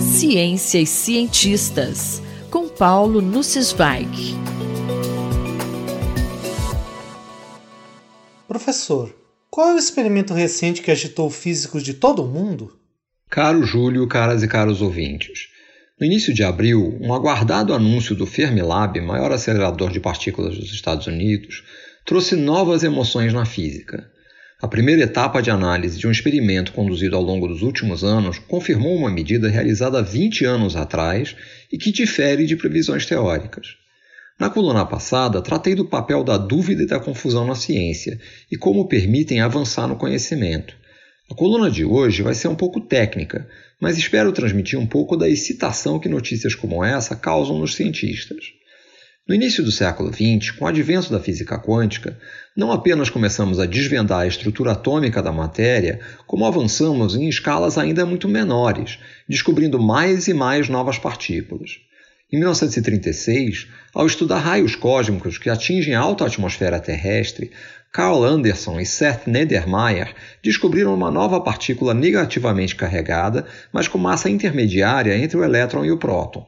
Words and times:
Ciência 0.00 0.78
e 0.78 0.86
cientistas, 0.86 2.22
com 2.50 2.68
Paulo 2.68 3.22
Nussweig. 3.22 4.34
Professor, 8.46 9.14
qual 9.50 9.70
é 9.70 9.74
o 9.74 9.78
experimento 9.78 10.34
recente 10.34 10.82
que 10.82 10.90
agitou 10.90 11.30
físicos 11.30 11.82
de 11.82 11.94
todo 11.94 12.22
o 12.22 12.28
mundo? 12.28 12.78
Caro 13.30 13.64
Júlio, 13.64 14.06
caras 14.06 14.42
e 14.42 14.48
caros 14.48 14.82
ouvintes. 14.82 15.48
No 15.98 16.06
início 16.06 16.34
de 16.34 16.44
abril, 16.44 16.98
um 17.00 17.14
aguardado 17.14 17.72
anúncio 17.72 18.14
do 18.14 18.26
Fermilab, 18.26 19.00
maior 19.00 19.32
acelerador 19.32 19.90
de 19.90 20.00
partículas 20.00 20.58
dos 20.58 20.72
Estados 20.72 21.06
Unidos, 21.06 21.64
trouxe 22.04 22.36
novas 22.36 22.82
emoções 22.82 23.32
na 23.32 23.46
física. 23.46 24.11
A 24.62 24.68
primeira 24.68 25.02
etapa 25.02 25.42
de 25.42 25.50
análise 25.50 25.98
de 25.98 26.06
um 26.06 26.10
experimento 26.12 26.72
conduzido 26.72 27.16
ao 27.16 27.22
longo 27.22 27.48
dos 27.48 27.62
últimos 27.62 28.04
anos 28.04 28.38
confirmou 28.38 28.94
uma 28.94 29.10
medida 29.10 29.48
realizada 29.48 30.00
20 30.00 30.44
anos 30.44 30.76
atrás 30.76 31.34
e 31.72 31.76
que 31.76 31.90
difere 31.90 32.46
de 32.46 32.54
previsões 32.54 33.04
teóricas. 33.04 33.74
Na 34.38 34.48
coluna 34.48 34.86
passada, 34.86 35.42
tratei 35.42 35.74
do 35.74 35.84
papel 35.84 36.22
da 36.22 36.38
dúvida 36.38 36.84
e 36.84 36.86
da 36.86 37.00
confusão 37.00 37.44
na 37.44 37.56
ciência 37.56 38.20
e 38.52 38.56
como 38.56 38.86
permitem 38.86 39.40
avançar 39.40 39.88
no 39.88 39.96
conhecimento. 39.96 40.76
A 41.28 41.34
coluna 41.34 41.68
de 41.68 41.84
hoje 41.84 42.22
vai 42.22 42.32
ser 42.32 42.46
um 42.46 42.54
pouco 42.54 42.80
técnica, 42.80 43.48
mas 43.80 43.98
espero 43.98 44.30
transmitir 44.30 44.78
um 44.78 44.86
pouco 44.86 45.16
da 45.16 45.28
excitação 45.28 45.98
que 45.98 46.08
notícias 46.08 46.54
como 46.54 46.84
essa 46.84 47.16
causam 47.16 47.58
nos 47.58 47.74
cientistas. 47.74 48.61
No 49.32 49.36
início 49.36 49.64
do 49.64 49.72
século 49.72 50.12
XX, 50.12 50.50
com 50.50 50.66
o 50.66 50.68
advento 50.68 51.10
da 51.10 51.18
física 51.18 51.58
quântica, 51.58 52.18
não 52.54 52.70
apenas 52.70 53.08
começamos 53.08 53.58
a 53.58 53.64
desvendar 53.64 54.20
a 54.20 54.26
estrutura 54.26 54.72
atômica 54.72 55.22
da 55.22 55.32
matéria, 55.32 56.00
como 56.26 56.44
avançamos 56.44 57.16
em 57.16 57.26
escalas 57.30 57.78
ainda 57.78 58.04
muito 58.04 58.28
menores, 58.28 58.98
descobrindo 59.26 59.80
mais 59.80 60.28
e 60.28 60.34
mais 60.34 60.68
novas 60.68 60.98
partículas. 60.98 61.78
Em 62.30 62.36
1936, 62.36 63.68
ao 63.94 64.06
estudar 64.06 64.38
raios 64.40 64.76
cósmicos 64.76 65.38
que 65.38 65.48
atingem 65.48 65.94
a 65.94 66.00
alta 66.00 66.26
atmosfera 66.26 66.78
terrestre, 66.78 67.52
Carl 67.90 68.22
Anderson 68.22 68.80
e 68.80 68.84
Seth 68.84 69.26
Nedermeyer 69.26 70.14
descobriram 70.42 70.92
uma 70.94 71.10
nova 71.10 71.40
partícula 71.40 71.94
negativamente 71.94 72.76
carregada, 72.76 73.46
mas 73.72 73.88
com 73.88 73.96
massa 73.96 74.28
intermediária 74.28 75.16
entre 75.16 75.38
o 75.38 75.42
elétron 75.42 75.86
e 75.86 75.90
o 75.90 75.96
próton. 75.96 76.46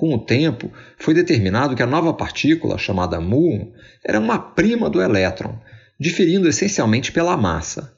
Com 0.00 0.14
o 0.14 0.18
tempo, 0.18 0.72
foi 0.96 1.12
determinado 1.12 1.76
que 1.76 1.82
a 1.82 1.86
nova 1.86 2.14
partícula, 2.14 2.78
chamada 2.78 3.20
muon, 3.20 3.70
era 4.02 4.18
uma 4.18 4.38
prima 4.38 4.88
do 4.88 4.98
elétron, 5.02 5.60
diferindo 5.98 6.48
essencialmente 6.48 7.12
pela 7.12 7.36
massa. 7.36 7.94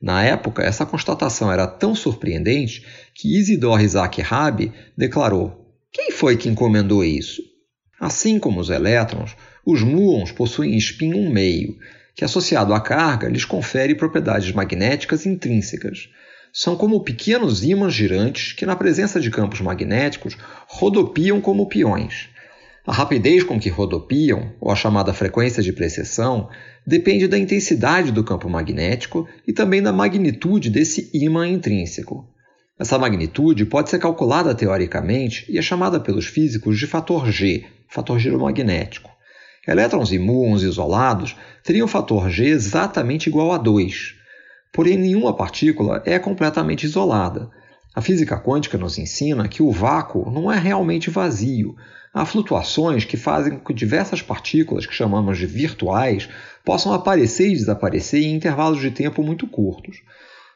Na 0.00 0.24
época, 0.24 0.62
essa 0.62 0.86
constatação 0.86 1.52
era 1.52 1.66
tão 1.66 1.94
surpreendente 1.94 2.86
que 3.14 3.36
Isidor 3.36 3.82
Isaac 3.82 4.22
Rabi 4.22 4.72
declarou: 4.96 5.76
Quem 5.92 6.10
foi 6.10 6.38
que 6.38 6.48
encomendou 6.48 7.04
isso? 7.04 7.42
Assim 8.00 8.38
como 8.38 8.58
os 8.58 8.70
elétrons, 8.70 9.36
os 9.62 9.82
muons 9.82 10.32
possuem 10.32 10.74
spin 10.78 11.12
1 11.12 11.28
meio, 11.28 11.76
que 12.14 12.24
associado 12.24 12.72
à 12.72 12.80
carga 12.80 13.28
lhes 13.28 13.44
confere 13.44 13.94
propriedades 13.94 14.50
magnéticas 14.52 15.26
intrínsecas, 15.26 16.08
são 16.52 16.76
como 16.76 17.02
pequenos 17.02 17.64
ímãs 17.64 17.94
girantes 17.94 18.52
que, 18.52 18.66
na 18.66 18.76
presença 18.76 19.18
de 19.18 19.30
campos 19.30 19.60
magnéticos, 19.60 20.36
rodopiam 20.66 21.40
como 21.40 21.66
peões. 21.66 22.28
A 22.84 22.92
rapidez 22.92 23.42
com 23.42 23.58
que 23.58 23.70
rodopiam, 23.70 24.52
ou 24.60 24.70
a 24.70 24.76
chamada 24.76 25.14
frequência 25.14 25.62
de 25.62 25.72
precessão, 25.72 26.50
depende 26.86 27.26
da 27.26 27.38
intensidade 27.38 28.12
do 28.12 28.24
campo 28.24 28.50
magnético 28.50 29.26
e 29.46 29.52
também 29.52 29.80
da 29.80 29.92
magnitude 29.92 30.68
desse 30.68 31.08
ímã 31.14 31.48
intrínseco. 31.48 32.28
Essa 32.78 32.98
magnitude 32.98 33.64
pode 33.64 33.88
ser 33.88 34.00
calculada 34.00 34.54
teoricamente 34.54 35.46
e 35.48 35.56
é 35.56 35.62
chamada 35.62 36.00
pelos 36.00 36.26
físicos 36.26 36.78
de 36.78 36.86
fator 36.86 37.30
G, 37.30 37.64
fator 37.88 38.18
giromagnético. 38.18 39.10
Elétrons 39.66 40.10
e 40.10 40.18
muons 40.18 40.62
isolados 40.62 41.36
teriam 41.62 41.86
fator 41.86 42.28
G 42.28 42.46
exatamente 42.46 43.28
igual 43.28 43.52
a 43.52 43.58
2, 43.58 44.21
Porém, 44.72 44.96
nenhuma 44.96 45.36
partícula 45.36 46.02
é 46.06 46.18
completamente 46.18 46.84
isolada. 46.84 47.50
A 47.94 48.00
física 48.00 48.40
quântica 48.40 48.78
nos 48.78 48.96
ensina 48.96 49.46
que 49.46 49.62
o 49.62 49.70
vácuo 49.70 50.30
não 50.30 50.50
é 50.50 50.58
realmente 50.58 51.10
vazio. 51.10 51.76
Há 52.14 52.24
flutuações 52.24 53.04
que 53.04 53.18
fazem 53.18 53.58
com 53.58 53.64
que 53.64 53.74
diversas 53.74 54.22
partículas, 54.22 54.86
que 54.86 54.94
chamamos 54.94 55.36
de 55.36 55.44
virtuais, 55.44 56.26
possam 56.64 56.94
aparecer 56.94 57.48
e 57.48 57.56
desaparecer 57.56 58.22
em 58.22 58.34
intervalos 58.34 58.80
de 58.80 58.90
tempo 58.90 59.22
muito 59.22 59.46
curtos. 59.46 59.98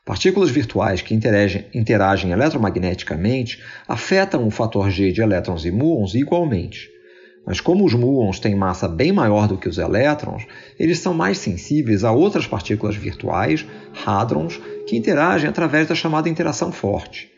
Partículas 0.02 0.50
virtuais 0.50 1.02
que 1.02 1.14
interagem, 1.14 1.66
interagem 1.74 2.30
eletromagneticamente 2.30 3.62
afetam 3.86 4.46
o 4.46 4.50
fator 4.50 4.90
G 4.90 5.12
de 5.12 5.20
elétrons 5.20 5.66
e 5.66 5.70
muons 5.70 6.14
igualmente. 6.14 6.88
Mas 7.46 7.60
como 7.60 7.84
os 7.84 7.94
muons 7.94 8.40
têm 8.40 8.56
massa 8.56 8.88
bem 8.88 9.12
maior 9.12 9.46
do 9.46 9.56
que 9.56 9.68
os 9.68 9.78
elétrons, 9.78 10.44
eles 10.78 10.98
são 10.98 11.14
mais 11.14 11.38
sensíveis 11.38 12.02
a 12.02 12.10
outras 12.10 12.44
partículas 12.44 12.96
virtuais, 12.96 13.64
hadrons, 14.06 14.60
que 14.86 14.96
interagem 14.96 15.48
através 15.48 15.88
da 15.88 15.94
chamada 15.94 16.28
interação 16.28 16.70
forte. 16.70 17.28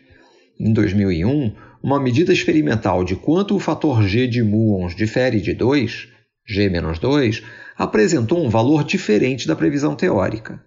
Em 0.61 0.73
2001, 0.73 1.55
uma 1.83 2.01
medida 2.01 2.33
experimental 2.33 3.05
de 3.05 3.17
quanto 3.17 3.57
o 3.57 3.61
fator 3.61 4.03
G 4.03 4.27
de 4.27 4.43
muons 4.43 4.95
difere 4.95 5.41
de 5.41 5.55
2, 5.55 6.09
G-2, 6.47 7.43
apresentou 7.77 8.45
um 8.45 8.49
valor 8.49 8.83
diferente 8.83 9.47
da 9.47 9.55
previsão 9.55 9.95
teórica. 9.95 10.61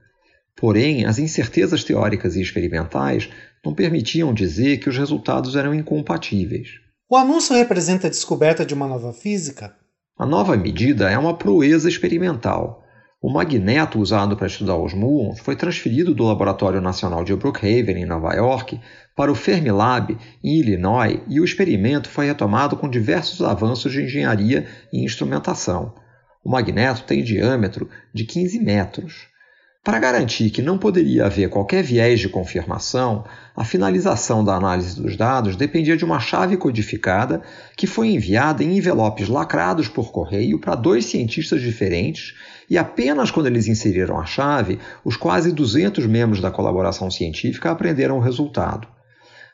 Porém, 0.56 1.06
as 1.06 1.20
incertezas 1.20 1.84
teóricas 1.84 2.36
e 2.36 2.42
experimentais 2.42 3.30
não 3.66 3.74
permitiam 3.74 4.34
dizer 4.34 4.78
que 4.78 4.90
os 4.90 4.98
resultados 4.98 5.56
eram 5.56 5.74
incompatíveis. 5.74 6.70
O 7.10 7.16
anúncio 7.16 7.56
representa 7.56 8.08
a 8.08 8.10
descoberta 8.10 8.66
de 8.66 8.74
uma 8.74 8.88
nova 8.88 9.12
física? 9.12 9.76
A 10.18 10.26
nova 10.26 10.56
medida 10.56 11.10
é 11.10 11.18
uma 11.18 11.38
proeza 11.38 11.90
experimental. 11.90 12.84
O 13.24 13.32
magneto 13.32 14.00
usado 14.00 14.36
para 14.36 14.48
estudar 14.48 14.76
os 14.78 14.96
muons 14.96 15.40
foi 15.42 15.56
transferido 15.56 16.16
do 16.16 16.24
Laboratório 16.24 16.82
Nacional 16.82 17.24
de 17.24 17.36
Brookhaven, 17.36 17.98
em 17.98 18.06
Nova 18.06 18.34
York, 18.34 18.82
para 19.16 19.32
o 19.32 19.36
Fermilab, 19.36 20.18
em 20.44 20.60
Illinois, 20.60 21.22
e 21.28 21.40
o 21.40 21.46
experimento 21.46 22.10
foi 22.10 22.26
retomado 22.26 22.76
com 22.76 22.90
diversos 22.90 23.44
avanços 23.44 23.92
de 23.92 24.02
engenharia 24.02 24.66
e 24.92 25.06
instrumentação. 25.06 25.94
O 26.44 26.50
magneto 26.50 27.04
tem 27.04 27.24
diâmetro 27.24 27.88
de 28.12 28.26
15 28.26 28.60
metros. 28.60 29.28
Para 29.84 29.98
garantir 29.98 30.52
que 30.52 30.62
não 30.62 30.78
poderia 30.78 31.26
haver 31.26 31.50
qualquer 31.50 31.82
viés 31.84 32.20
de 32.20 32.30
confirmação, 32.30 33.26
a 33.56 33.66
finalização 33.66 34.46
da 34.46 34.54
análise 34.54 35.02
dos 35.02 35.18
dados 35.18 35.56
dependia 35.56 35.98
de 35.98 36.06
uma 36.06 36.20
chave 36.20 36.56
codificada 36.56 37.42
que 37.76 37.88
foi 37.88 38.10
enviada 38.10 38.64
em 38.64 38.78
envelopes 38.78 39.28
lacrados 39.28 39.88
por 39.88 40.12
correio 40.12 40.60
para 40.60 40.76
dois 40.76 41.06
cientistas 41.06 41.62
diferentes 41.62 42.36
e 42.70 42.78
apenas 42.78 43.32
quando 43.32 43.48
eles 43.48 43.68
inseriram 43.68 44.20
a 44.20 44.26
chave, 44.26 44.78
os 45.04 45.18
quase 45.18 45.52
200 45.52 46.06
membros 46.06 46.40
da 46.40 46.52
colaboração 46.52 47.10
científica 47.10 47.72
aprenderam 47.72 48.18
o 48.18 48.22
resultado. 48.22 48.88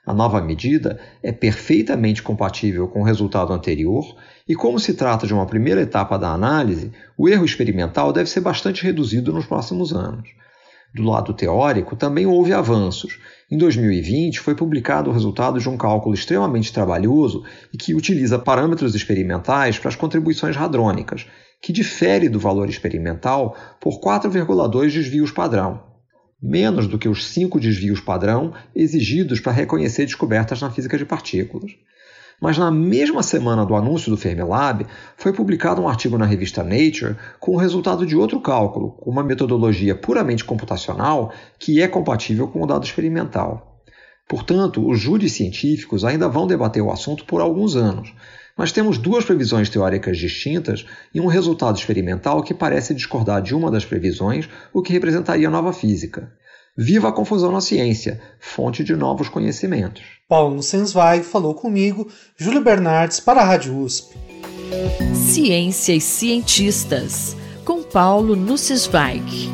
A 0.08 0.14
nova 0.14 0.40
medida 0.40 1.02
é 1.22 1.34
perfeitamente 1.34 2.24
compatível 2.24 2.88
com 2.88 3.02
o 3.02 3.04
resultado 3.04 3.52
anterior 3.52 4.16
e, 4.48 4.56
como 4.56 4.80
se 4.80 4.94
trata 4.94 5.28
de 5.28 5.34
uma 5.34 5.46
primeira 5.46 5.82
etapa 5.82 6.18
da 6.18 6.30
análise, 6.30 6.94
o 7.18 7.28
erro 7.28 7.44
experimental 7.44 8.14
deve 8.14 8.30
ser 8.30 8.40
bastante 8.40 8.86
reduzido 8.86 9.34
nos 9.34 9.46
próximos 9.46 9.92
anos. 9.92 10.30
Do 10.96 11.04
lado 11.04 11.34
teórico, 11.34 11.98
também 11.98 12.26
houve 12.26 12.54
avanços. 12.54 13.20
Em 13.52 13.58
2020, 13.58 14.40
foi 14.40 14.56
publicado 14.56 15.10
o 15.10 15.14
resultado 15.14 15.60
de 15.60 15.68
um 15.68 15.76
cálculo 15.76 16.16
extremamente 16.16 16.72
trabalhoso 16.72 17.44
e 17.74 17.78
que 17.78 17.94
utiliza 17.94 18.40
parâmetros 18.40 18.96
experimentais 18.96 19.78
para 19.78 19.90
as 19.90 19.96
contribuições 19.98 20.56
hadrônicas, 20.56 21.28
que 21.62 21.74
difere 21.74 22.30
do 22.30 22.40
valor 22.40 22.70
experimental 22.70 23.58
por 23.82 24.00
4,2 24.00 24.84
desvios 24.94 25.32
padrão 25.32 25.87
menos 26.42 26.88
do 26.88 27.00
que 27.00 27.10
os 27.10 27.28
cinco 27.28 27.60
desvios 27.60 28.00
padrão 28.00 28.54
exigidos 28.76 29.40
para 29.40 29.52
reconhecer 29.52 30.06
descobertas 30.06 30.62
na 30.62 30.70
física 30.70 30.98
de 30.98 31.06
partículas. 31.06 31.72
Mas 32.40 32.58
na 32.58 32.70
mesma 32.70 33.24
semana 33.24 33.66
do 33.66 33.76
anúncio 33.76 34.12
do 34.12 34.18
Fermilab, 34.18 34.86
foi 35.16 35.34
publicado 35.34 35.82
um 35.82 35.88
artigo 35.88 36.18
na 36.18 36.26
revista 36.26 36.64
Nature 36.64 37.16
com 37.40 37.54
o 37.54 37.58
resultado 37.58 38.06
de 38.06 38.16
outro 38.16 38.40
cálculo, 38.40 38.92
com 38.92 39.10
uma 39.10 39.24
metodologia 39.24 39.96
puramente 39.96 40.46
computacional 40.46 41.34
que 41.58 41.82
é 41.82 41.88
compatível 41.88 42.48
com 42.48 42.62
o 42.62 42.68
dado 42.68 42.86
experimental. 42.86 43.77
Portanto, 44.28 44.86
os 44.86 45.00
júris 45.00 45.32
científicos 45.32 46.04
ainda 46.04 46.28
vão 46.28 46.46
debater 46.46 46.84
o 46.84 46.92
assunto 46.92 47.24
por 47.26 47.40
alguns 47.40 47.76
anos, 47.76 48.14
mas 48.58 48.72
temos 48.72 48.98
duas 48.98 49.24
previsões 49.24 49.70
teóricas 49.70 50.18
distintas 50.18 50.86
e 51.14 51.22
um 51.22 51.28
resultado 51.28 51.78
experimental 51.78 52.44
que 52.44 52.54
parece 52.54 52.94
discordar 52.94 53.42
de 53.42 53.56
uma 53.56 53.72
das 53.72 53.86
previsões, 53.86 54.50
o 54.74 54.82
que 54.82 54.92
representaria 54.92 55.50
nova 55.50 55.72
física. 55.72 56.32
Viva 56.76 57.10
a 57.10 57.12
confusão 57.12 57.52
na 57.52 57.62
ciência, 57.62 58.20
fonte 58.40 58.84
de 58.84 58.96
novos 58.96 59.30
conhecimentos. 59.30 60.04
Paulo 60.28 60.56
Nussensweig 60.56 61.24
falou 61.24 61.56
comigo, 61.56 62.08
Júlio 62.36 62.62
Bernardes, 62.62 63.20
para 63.20 63.42
a 63.42 63.46
Rádio 63.46 63.80
USP. 63.80 64.16
Ciência 65.16 65.94
e 65.94 66.02
cientistas, 66.02 67.36
com 67.64 67.82
Paulo 67.82 68.36
Nussensweig. 68.36 69.50